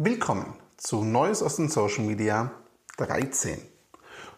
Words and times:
Willkommen 0.00 0.54
zu 0.76 1.02
Neues 1.02 1.42
aus 1.42 1.56
den 1.56 1.68
Social 1.68 2.04
Media 2.04 2.52
13. 2.98 3.58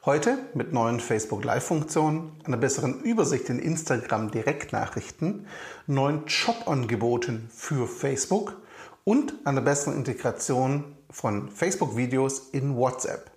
Heute 0.06 0.38
mit 0.54 0.72
neuen 0.72 1.00
Facebook 1.00 1.44
Live-Funktionen, 1.44 2.32
einer 2.44 2.56
besseren 2.56 3.02
Übersicht 3.02 3.50
in 3.50 3.58
Instagram 3.58 4.30
Direktnachrichten, 4.30 5.46
neuen 5.86 6.24
Jobangeboten 6.24 7.50
für 7.52 7.86
Facebook 7.86 8.56
und 9.04 9.34
einer 9.44 9.60
besseren 9.60 9.96
Integration 9.96 10.96
von 11.10 11.50
Facebook-Videos 11.50 12.48
in 12.52 12.74
WhatsApp. 12.78 13.30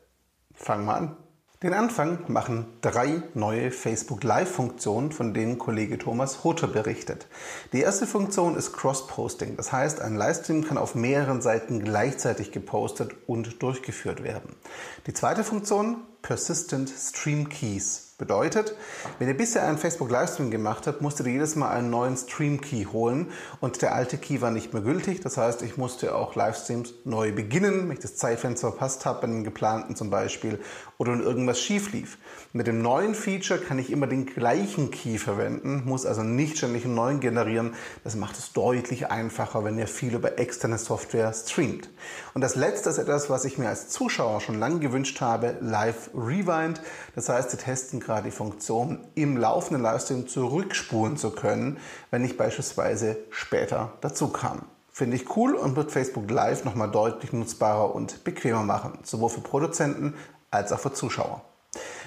Fangen 0.53 0.85
wir 0.85 0.95
an. 0.95 1.17
Den 1.63 1.73
Anfang 1.73 2.19
machen 2.27 2.65
drei 2.81 3.23
neue 3.35 3.71
Facebook 3.71 4.25
Live-Funktionen, 4.25 5.13
von 5.13 5.33
denen 5.33 5.57
Kollege 5.57 5.97
Thomas 5.97 6.43
Hutter 6.43 6.67
berichtet. 6.67 7.25
Die 7.71 7.79
erste 7.79 8.05
Funktion 8.05 8.57
ist 8.57 8.73
Cross-Posting. 8.73 9.55
Das 9.55 9.71
heißt, 9.71 10.01
ein 10.01 10.17
Livestream 10.17 10.65
kann 10.65 10.77
auf 10.77 10.93
mehreren 10.93 11.41
Seiten 11.41 11.81
gleichzeitig 11.81 12.51
gepostet 12.51 13.15
und 13.27 13.63
durchgeführt 13.63 14.23
werden. 14.23 14.57
Die 15.07 15.13
zweite 15.13 15.45
Funktion, 15.45 16.01
Persistent 16.21 16.89
Stream 16.89 17.47
Keys. 17.47 18.12
Bedeutet, 18.23 18.73
wenn 19.19 19.27
ihr 19.27 19.35
bisher 19.35 19.67
einen 19.67 19.77
Facebook 19.77 20.09
Livestream 20.09 20.49
gemacht 20.49 20.87
habt, 20.87 21.01
musstet 21.01 21.27
ihr 21.27 21.33
jedes 21.33 21.57
Mal 21.57 21.71
einen 21.71 21.89
neuen 21.89 22.15
Stream 22.15 22.61
Key 22.61 22.85
holen 22.85 23.29
und 23.59 23.81
der 23.81 23.93
alte 23.93 24.17
Key 24.17 24.39
war 24.39 24.49
nicht 24.49 24.71
mehr 24.71 24.81
gültig. 24.81 25.19
Das 25.19 25.35
heißt, 25.35 25.61
ich 25.61 25.75
musste 25.75 26.15
auch 26.15 26.33
Livestreams 26.33 26.93
neu 27.03 27.33
beginnen, 27.33 27.89
wenn 27.89 27.97
ich 27.97 27.99
das 27.99 28.15
Zeitfenster 28.15 28.69
verpasst 28.69 29.05
habe, 29.05 29.19
bei 29.19 29.27
einem 29.27 29.43
geplanten 29.43 29.97
zum 29.97 30.09
Beispiel, 30.09 30.57
oder 30.97 31.11
wenn 31.11 31.19
irgendwas 31.19 31.59
schief 31.59 31.91
lief. 31.91 32.17
Mit 32.53 32.67
dem 32.67 32.81
neuen 32.81 33.13
Feature 33.13 33.59
kann 33.59 33.77
ich 33.77 33.91
immer 33.91 34.07
den 34.07 34.25
gleichen 34.25 34.89
Key 34.89 35.17
verwenden, 35.17 35.83
muss 35.83 36.05
also 36.05 36.23
nicht 36.23 36.57
ständig 36.57 36.85
einen 36.85 36.95
neuen 36.95 37.19
generieren. 37.19 37.73
Das 38.05 38.15
macht 38.15 38.37
es 38.37 38.53
deutlich 38.53 39.11
einfacher, 39.11 39.65
wenn 39.65 39.77
ihr 39.77 39.87
viel 39.87 40.15
über 40.15 40.39
externe 40.39 40.77
Software 40.77 41.33
streamt. 41.33 41.89
Und 42.33 42.39
das 42.39 42.55
letzte 42.55 42.89
ist 42.89 42.99
etwas, 42.99 43.29
was 43.29 43.43
ich 43.43 43.57
mir 43.57 43.67
als 43.67 43.89
Zuschauer 43.89 44.39
schon 44.39 44.59
lange 44.59 44.79
gewünscht 44.79 45.19
habe, 45.19 45.57
Live 45.59 46.09
Rewind. 46.15 46.79
Das 47.15 47.27
heißt, 47.27 47.51
wir 47.51 47.59
testen 47.59 47.99
gerade 47.99 48.12
die 48.21 48.31
Funktion, 48.31 48.99
im 49.15 49.37
laufenden 49.37 49.81
Livestream 49.81 50.27
zurückspulen 50.27 51.17
zu 51.17 51.31
können, 51.31 51.77
wenn 52.11 52.23
ich 52.23 52.37
beispielsweise 52.37 53.17
später 53.29 53.93
dazu 54.01 54.27
kam. 54.27 54.63
Finde 54.91 55.15
ich 55.15 55.35
cool 55.35 55.55
und 55.55 55.75
wird 55.75 55.91
Facebook 55.91 56.29
Live 56.29 56.65
nochmal 56.65 56.91
deutlich 56.91 57.33
nutzbarer 57.33 57.95
und 57.95 58.23
bequemer 58.23 58.63
machen, 58.63 58.99
sowohl 59.03 59.29
für 59.29 59.41
Produzenten 59.41 60.13
als 60.51 60.71
auch 60.71 60.79
für 60.79 60.93
Zuschauer. 60.93 61.41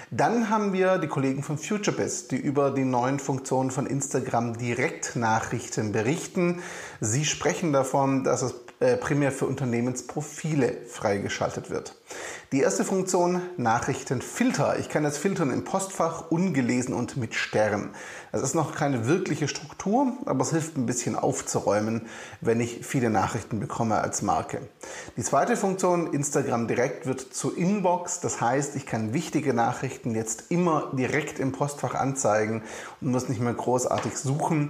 Dann 0.09 0.49
haben 0.49 0.71
wir 0.71 0.99
die 0.99 1.09
Kollegen 1.09 1.43
von 1.43 1.57
FutureBiz, 1.57 2.29
die 2.29 2.37
über 2.37 2.71
die 2.71 2.85
neuen 2.85 3.19
Funktionen 3.19 3.71
von 3.71 3.85
Instagram 3.85 4.57
Direktnachrichten 4.57 5.91
berichten. 5.91 6.61
Sie 7.01 7.25
sprechen 7.25 7.73
davon, 7.73 8.23
dass 8.23 8.41
es 8.41 8.55
äh, 8.79 8.95
primär 8.95 9.31
für 9.31 9.47
Unternehmensprofile 9.47 10.77
freigeschaltet 10.87 11.69
wird. 11.71 11.95
Die 12.51 12.61
erste 12.61 12.85
Funktion, 12.85 13.41
Nachrichtenfilter. 13.57 14.77
Ich 14.79 14.87
kann 14.87 15.03
jetzt 15.03 15.17
filtern 15.17 15.49
im 15.49 15.63
Postfach, 15.63 16.29
ungelesen 16.29 16.93
und 16.93 17.17
mit 17.17 17.33
Stern. 17.35 17.89
Das 18.31 18.43
ist 18.43 18.53
noch 18.53 18.75
keine 18.75 19.07
wirkliche 19.07 19.47
Struktur, 19.47 20.13
aber 20.25 20.41
es 20.41 20.51
hilft 20.51 20.77
ein 20.77 20.85
bisschen 20.85 21.15
aufzuräumen, 21.15 22.05
wenn 22.39 22.61
ich 22.61 22.85
viele 22.85 23.09
Nachrichten 23.09 23.59
bekomme 23.59 23.99
als 23.99 24.21
Marke. 24.21 24.61
Die 25.17 25.23
zweite 25.23 25.57
Funktion, 25.57 26.13
Instagram 26.13 26.67
Direkt, 26.67 27.07
wird 27.07 27.19
zur 27.19 27.57
Inbox. 27.57 28.19
Das 28.19 28.39
heißt, 28.39 28.75
ich 28.75 28.85
kann 28.85 29.11
wichtige 29.11 29.53
Nachrichten 29.53 30.15
jetzt 30.15 30.45
immer 30.49 30.91
direkt 30.93 31.39
im 31.39 31.51
Postfach 31.51 31.95
anzeigen 31.95 32.61
und 33.01 33.11
muss 33.11 33.27
nicht 33.27 33.41
mehr 33.41 33.55
großartig 33.55 34.15
suchen. 34.17 34.69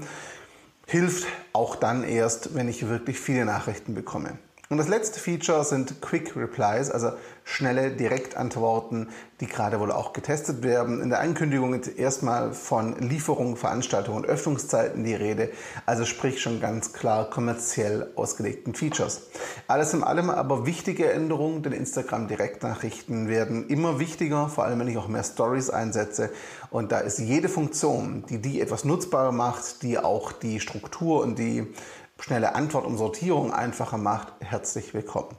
Hilft 0.89 1.27
auch 1.51 1.75
dann 1.75 2.05
erst, 2.05 2.55
wenn 2.55 2.69
ich 2.69 2.87
wirklich 2.87 3.19
viele 3.19 3.43
Nachrichten 3.43 3.93
bekomme. 3.93 4.39
Und 4.69 4.77
das 4.77 4.89
letzte 4.89 5.21
Feature 5.21 5.63
sind 5.63 6.01
Quick 6.01 6.35
Replies, 6.35 6.91
also 6.91 7.11
schnelle 7.45 7.91
Direktantworten, 7.91 9.07
die 9.39 9.47
gerade 9.47 9.79
wohl 9.79 9.93
auch 9.93 10.11
getestet 10.11 10.61
werden. 10.61 11.01
In 11.01 11.09
der 11.09 11.21
Ankündigung 11.21 11.73
ist 11.73 11.87
erstmal 11.87 12.51
von 12.51 12.99
Lieferungen, 12.99 13.55
Veranstaltungen 13.55 14.17
und 14.17 14.25
Öffnungszeiten 14.25 15.05
die 15.05 15.13
Rede, 15.13 15.51
also 15.85 16.03
sprich 16.03 16.41
schon 16.41 16.59
ganz 16.59 16.91
klar 16.91 17.29
kommerziell 17.29 18.11
ausgelegten 18.17 18.75
Features. 18.75 19.21
Alles 19.69 19.93
in 19.93 20.03
allem 20.03 20.29
aber 20.29 20.65
wichtige 20.65 21.13
Änderungen, 21.13 21.63
denn 21.63 21.71
Instagram 21.71 22.27
Direktnachrichten 22.27 23.29
werden 23.29 23.69
immer 23.69 23.99
wichtiger, 23.99 24.49
vor 24.49 24.65
allem 24.65 24.81
wenn 24.81 24.89
ich 24.89 24.97
auch 24.97 25.07
mehr 25.07 25.23
Stories 25.23 25.69
einsetze. 25.69 26.29
Und 26.71 26.91
da 26.91 26.99
ist 26.99 27.19
jede 27.19 27.47
Funktion, 27.47 28.25
die 28.27 28.41
die 28.41 28.59
etwas 28.59 28.83
nutzbarer 28.83 29.31
macht, 29.31 29.81
die 29.83 29.97
auch 29.97 30.33
die 30.33 30.59
Struktur 30.59 31.21
und 31.21 31.39
die 31.39 31.73
schnelle 32.19 32.55
Antwort 32.55 32.85
und 32.85 32.97
Sortierung 32.97 33.53
einfacher 33.53 33.97
macht, 33.97 34.33
herzlich 34.39 34.93
willkommen. 34.93 35.35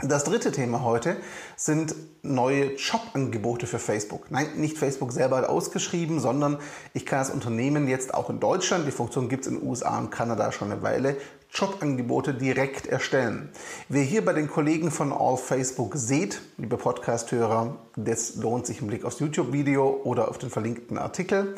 Das 0.00 0.22
dritte 0.22 0.52
Thema 0.52 0.84
heute 0.84 1.16
sind 1.56 1.92
neue 2.22 2.76
Jobangebote 2.76 3.66
für 3.66 3.80
Facebook. 3.80 4.30
Nein, 4.30 4.46
nicht 4.54 4.78
Facebook 4.78 5.10
selber 5.10 5.38
hat 5.38 5.48
ausgeschrieben, 5.48 6.20
sondern 6.20 6.58
ich 6.94 7.04
kann 7.04 7.18
als 7.18 7.30
Unternehmen 7.30 7.88
jetzt 7.88 8.14
auch 8.14 8.30
in 8.30 8.38
Deutschland, 8.38 8.86
die 8.86 8.92
Funktion 8.92 9.28
gibt 9.28 9.44
es 9.44 9.50
in 9.50 9.58
den 9.58 9.68
USA 9.68 9.98
und 9.98 10.10
Kanada 10.10 10.52
schon 10.52 10.70
eine 10.70 10.82
Weile, 10.82 11.16
Jobangebote 11.52 12.34
direkt 12.34 12.86
erstellen. 12.86 13.50
Wer 13.88 14.02
hier 14.02 14.24
bei 14.24 14.34
den 14.34 14.48
Kollegen 14.48 14.92
von 14.92 15.12
All 15.12 15.36
Facebook 15.36 15.96
seht, 15.96 16.42
liebe 16.58 16.76
Podcast-Hörer, 16.76 17.74
das 17.96 18.36
lohnt 18.36 18.66
sich 18.66 18.80
ein 18.80 18.86
Blick 18.86 19.04
aufs 19.04 19.18
YouTube-Video 19.18 20.02
oder 20.04 20.28
auf 20.28 20.38
den 20.38 20.50
verlinkten 20.50 20.96
Artikel. 20.96 21.56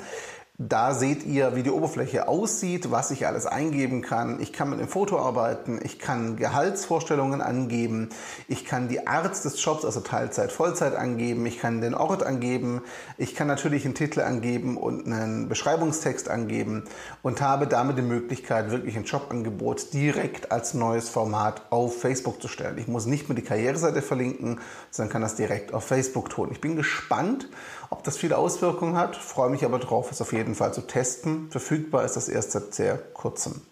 Da 0.63 0.93
seht 0.93 1.25
ihr, 1.25 1.57
wie 1.57 1.63
die 1.63 1.71
Oberfläche 1.71 2.29
aussieht, 2.29 2.91
was 2.91 3.11
ich 3.11 3.27
alles 3.27 3.47
eingeben 3.47 4.03
kann. 4.03 4.41
Ich 4.41 4.53
kann 4.53 4.69
mit 4.69 4.79
dem 4.79 4.89
Foto 4.89 5.19
arbeiten, 5.19 5.81
ich 5.83 5.99
kann 5.99 6.37
Gehaltsvorstellungen 6.37 7.41
angeben, 7.41 8.11
ich 8.47 8.67
kann 8.67 8.87
die 8.87 9.07
Art 9.07 9.43
des 9.43 9.65
Jobs, 9.65 9.87
also 9.87 10.01
Teilzeit, 10.01 10.53
Vollzeit 10.53 10.95
angeben, 10.95 11.47
ich 11.47 11.61
kann 11.61 11.81
den 11.81 11.95
Ort 11.95 12.23
angeben, 12.23 12.83
ich 13.17 13.35
kann 13.35 13.47
natürlich 13.47 13.87
einen 13.87 13.95
Titel 13.95 14.21
angeben 14.21 14.77
und 14.77 15.07
einen 15.07 15.49
Beschreibungstext 15.49 16.29
angeben 16.29 16.85
und 17.23 17.41
habe 17.41 17.67
damit 17.67 17.97
die 17.97 18.03
Möglichkeit, 18.03 18.71
wirklich 18.71 18.99
ein 18.99 19.05
Jobangebot 19.05 19.95
direkt 19.95 20.53
als 20.53 20.75
neues 20.75 21.09
Format 21.09 21.63
auf 21.71 22.03
Facebook 22.03 22.43
zu 22.43 22.49
stellen. 22.49 22.77
Ich 22.77 22.87
muss 22.87 23.07
nicht 23.07 23.31
mehr 23.31 23.37
die 23.37 23.41
Karriereseite 23.41 24.03
verlinken, 24.03 24.61
sondern 24.91 25.11
kann 25.11 25.23
das 25.23 25.37
direkt 25.37 25.73
auf 25.73 25.85
Facebook 25.85 26.29
tun. 26.29 26.51
Ich 26.53 26.61
bin 26.61 26.77
gespannt, 26.77 27.49
ob 27.93 28.05
das 28.05 28.17
viele 28.17 28.39
Auswirkungen 28.39 28.97
hat, 28.97 29.17
freue 29.17 29.51
mich 29.51 29.65
aber 29.65 29.81
drauf, 29.81 30.13
es 30.13 30.21
auf 30.21 30.33
jeden 30.33 30.50
jeden 30.51 30.57
Fall 30.57 30.75
zu 30.75 30.83
testen. 30.83 31.49
Verfügbar 31.51 32.05
ist 32.05 32.17
das 32.17 32.29
erst 32.29 32.53
seit 32.53 32.75
sehr 32.75 32.99
kurzem. 32.99 33.63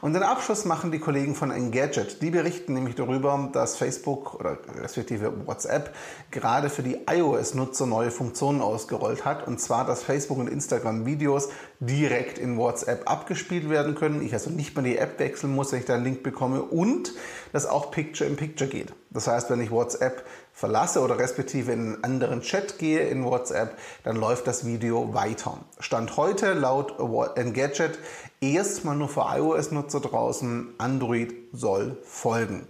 Und 0.00 0.12
den 0.12 0.22
Abschluss 0.22 0.64
machen 0.64 0.92
die 0.92 1.00
Kollegen 1.00 1.34
von 1.34 1.50
Engadget. 1.50 2.22
Die 2.22 2.30
berichten 2.30 2.72
nämlich 2.72 2.94
darüber, 2.94 3.50
dass 3.52 3.76
Facebook 3.76 4.34
oder 4.34 4.56
respektive 4.80 5.46
WhatsApp 5.46 5.92
gerade 6.30 6.70
für 6.70 6.84
die 6.84 6.98
iOS-Nutzer 7.10 7.86
neue 7.86 8.12
Funktionen 8.12 8.62
ausgerollt 8.62 9.24
hat. 9.24 9.48
Und 9.48 9.60
zwar, 9.60 9.84
dass 9.84 10.04
Facebook 10.04 10.38
und 10.38 10.48
Instagram 10.48 11.04
Videos 11.04 11.48
direkt 11.80 12.38
in 12.38 12.56
WhatsApp 12.56 13.10
abgespielt 13.10 13.68
werden 13.68 13.96
können. 13.96 14.22
Ich 14.22 14.32
also 14.32 14.50
nicht 14.50 14.76
mehr 14.76 14.84
die 14.84 14.96
App 14.96 15.18
wechseln 15.18 15.52
muss, 15.52 15.72
wenn 15.72 15.80
ich 15.80 15.86
da 15.86 15.96
einen 15.96 16.04
Link 16.04 16.22
bekomme. 16.22 16.62
Und 16.62 17.12
dass 17.52 17.66
auch 17.66 17.90
Picture 17.90 18.30
in 18.30 18.36
Picture 18.36 18.70
geht. 18.70 18.94
Das 19.10 19.26
heißt, 19.26 19.50
wenn 19.50 19.60
ich 19.60 19.72
WhatsApp 19.72 20.24
verlasse 20.58 21.00
oder 21.00 21.20
respektive 21.20 21.70
in 21.70 21.94
einen 21.94 22.04
anderen 22.04 22.40
Chat 22.40 22.78
gehe 22.78 23.06
in 23.08 23.24
WhatsApp, 23.24 23.78
dann 24.02 24.16
läuft 24.16 24.48
das 24.48 24.66
Video 24.66 25.14
weiter. 25.14 25.58
Stand 25.78 26.16
heute 26.16 26.52
laut 26.52 26.98
Engadget 27.36 27.96
erstmal 28.40 28.96
nur 28.96 29.08
für 29.08 29.24
iOS-Nutzer 29.36 30.00
draußen, 30.00 30.74
Android 30.78 31.32
soll 31.52 31.96
folgen. 32.02 32.66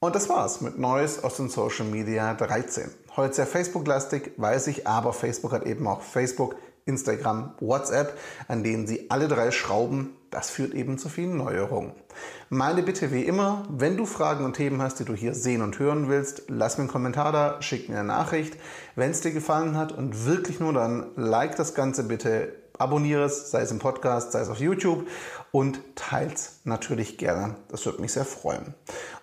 Und 0.00 0.14
das 0.14 0.28
war's 0.28 0.60
mit 0.60 0.78
Neues 0.78 1.24
aus 1.24 1.38
den 1.38 1.48
Social 1.48 1.86
Media 1.86 2.34
13. 2.34 2.90
Heute 3.16 3.32
sehr 3.32 3.46
Facebook-lastig, 3.46 4.32
weiß 4.36 4.66
ich, 4.66 4.86
aber 4.86 5.14
Facebook 5.14 5.52
hat 5.52 5.64
eben 5.64 5.86
auch 5.86 6.02
Facebook, 6.02 6.56
Instagram, 6.88 7.52
WhatsApp, 7.60 8.18
an 8.48 8.64
denen 8.64 8.86
sie 8.86 9.10
alle 9.10 9.28
drei 9.28 9.50
schrauben. 9.50 10.16
Das 10.30 10.50
führt 10.50 10.74
eben 10.74 10.98
zu 10.98 11.08
vielen 11.08 11.36
Neuerungen. 11.36 11.92
Meine 12.50 12.82
Bitte 12.82 13.12
wie 13.12 13.22
immer, 13.22 13.64
wenn 13.70 13.96
du 13.96 14.04
Fragen 14.04 14.44
und 14.44 14.54
Themen 14.54 14.82
hast, 14.82 14.98
die 14.98 15.04
du 15.04 15.14
hier 15.14 15.34
sehen 15.34 15.62
und 15.62 15.78
hören 15.78 16.08
willst, 16.08 16.44
lass 16.48 16.76
mir 16.76 16.82
einen 16.82 16.90
Kommentar 16.90 17.32
da, 17.32 17.62
schick 17.62 17.88
mir 17.88 17.98
eine 17.98 18.08
Nachricht. 18.08 18.56
Wenn 18.96 19.10
es 19.10 19.20
dir 19.20 19.30
gefallen 19.30 19.76
hat 19.76 19.92
und 19.92 20.26
wirklich 20.26 20.60
nur 20.60 20.72
dann, 20.72 21.06
like 21.16 21.56
das 21.56 21.74
Ganze 21.74 22.04
bitte, 22.04 22.52
abonniere 22.78 23.24
es, 23.24 23.50
sei 23.50 23.62
es 23.62 23.70
im 23.70 23.78
Podcast, 23.78 24.32
sei 24.32 24.40
es 24.40 24.48
auf 24.48 24.60
YouTube 24.60 25.06
und 25.50 25.80
teils 25.94 26.60
natürlich 26.64 27.18
gerne. 27.18 27.56
Das 27.68 27.84
würde 27.86 28.00
mich 28.00 28.12
sehr 28.12 28.24
freuen. 28.24 28.74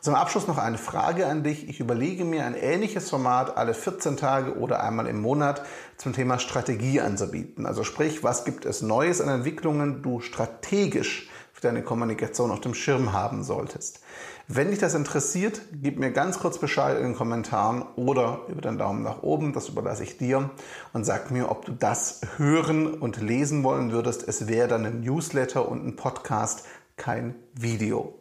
Zum 0.02 0.16
Abschluss 0.16 0.48
noch 0.48 0.58
eine 0.58 0.78
Frage 0.78 1.28
an 1.28 1.44
dich. 1.44 1.70
Ich 1.70 1.80
überlege 1.80 2.26
mir 2.26 2.46
ein 2.46 2.56
ähnliches 2.56 3.10
Format 3.10 3.58
alle 3.58 3.74
14 3.74 4.18
Tage 4.18 4.58
oder 4.58 4.84
einmal 4.84 5.08
im 5.08 5.22
Monat 5.22 5.64
zum 5.98 6.14
Thema 6.14 6.40
Strategie 6.40 7.02
anzubieten. 7.02 7.66
Also 7.66 7.84
sprich, 7.84 8.24
was 8.24 8.46
gibt 8.46 8.66
es 8.66 8.82
Neues 8.82 9.22
an 9.22 9.30
Entwicklungen 9.30 10.02
du 10.02 10.20
strategisch 10.20 11.30
für 11.56 11.62
deine 11.62 11.84
Kommunikation 11.84 12.52
auf 12.52 12.60
dem 12.60 12.74
Schirm 12.74 13.14
haben 13.14 13.42
solltest. 13.42 14.02
Wenn 14.50 14.72
dich 14.72 14.80
das 14.80 14.94
interessiert, 14.94 15.62
gib 15.72 15.98
mir 15.98 16.12
ganz 16.12 16.38
kurz 16.38 16.58
Bescheid 16.58 16.98
in 16.98 17.04
den 17.04 17.16
Kommentaren 17.16 17.84
oder 17.96 18.42
über 18.50 18.60
den 18.60 18.78
Daumen 18.78 19.04
nach 19.04 19.24
oben, 19.24 19.54
das 19.54 19.70
überlasse 19.70 20.04
ich 20.04 20.18
dir 20.18 20.50
und 20.92 21.06
sag 21.06 21.32
mir, 21.32 21.50
ob 21.50 21.64
du 21.64 21.72
das 21.72 22.20
hören 22.36 22.94
und 22.94 23.22
lesen 23.22 23.64
wollen 23.64 23.94
würdest. 23.94 24.28
Es 24.28 24.50
wäre 24.50 24.68
dann 24.68 24.86
ein 24.86 25.00
Newsletter 25.00 25.70
und 25.70 25.88
ein 25.88 25.96
Podcast, 25.96 26.66
kein 26.98 27.36
Video. 27.54 28.14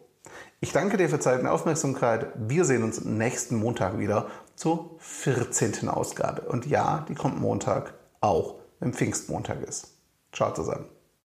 Ich 0.61 0.71
danke 0.71 0.95
dir 0.95 1.09
für 1.09 1.19
Zeit 1.19 1.41
und 1.41 1.47
Aufmerksamkeit. 1.47 2.27
Wir 2.37 2.63
sehen 2.63 2.83
uns 2.83 3.03
nächsten 3.03 3.57
Montag 3.57 3.99
wieder 3.99 4.27
zur 4.55 4.95
14. 4.99 5.89
Ausgabe. 5.89 6.43
Und 6.43 6.67
ja, 6.67 7.05
die 7.09 7.15
kommt 7.15 7.37
Montag, 7.41 7.95
auch 8.21 8.55
wenn 8.79 8.93
Pfingstmontag 8.93 9.61
ist. 9.61 9.89
Ciao 10.31 10.53
zusammen. 10.53 10.94